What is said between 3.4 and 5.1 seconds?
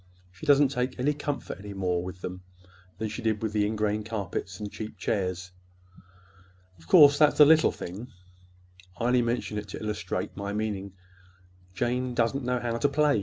with the ingrain carpets and cheap